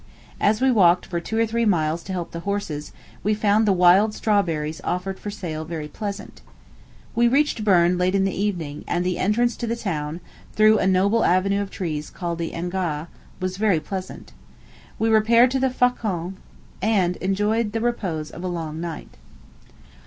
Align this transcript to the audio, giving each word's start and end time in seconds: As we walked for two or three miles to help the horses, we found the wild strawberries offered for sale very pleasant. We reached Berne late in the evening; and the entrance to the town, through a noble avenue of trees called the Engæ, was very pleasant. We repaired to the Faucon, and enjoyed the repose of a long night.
As 0.39 0.61
we 0.61 0.71
walked 0.71 1.05
for 1.05 1.19
two 1.19 1.37
or 1.37 1.45
three 1.45 1.63
miles 1.63 2.01
to 2.05 2.11
help 2.11 2.31
the 2.31 2.39
horses, 2.39 2.91
we 3.21 3.35
found 3.35 3.67
the 3.67 3.71
wild 3.71 4.15
strawberries 4.15 4.81
offered 4.83 5.19
for 5.19 5.29
sale 5.29 5.63
very 5.63 5.87
pleasant. 5.87 6.41
We 7.13 7.27
reached 7.27 7.63
Berne 7.63 7.99
late 7.99 8.15
in 8.15 8.23
the 8.23 8.33
evening; 8.33 8.83
and 8.87 9.05
the 9.05 9.19
entrance 9.19 9.55
to 9.57 9.67
the 9.67 9.75
town, 9.75 10.19
through 10.53 10.79
a 10.79 10.87
noble 10.87 11.23
avenue 11.23 11.61
of 11.61 11.69
trees 11.69 12.09
called 12.09 12.39
the 12.39 12.49
Engæ, 12.49 13.05
was 13.39 13.57
very 13.57 13.79
pleasant. 13.79 14.33
We 14.97 15.07
repaired 15.09 15.51
to 15.51 15.59
the 15.59 15.69
Faucon, 15.69 16.35
and 16.81 17.17
enjoyed 17.17 17.71
the 17.71 17.79
repose 17.81 18.31
of 18.31 18.43
a 18.43 18.47
long 18.47 18.81
night. 18.81 19.17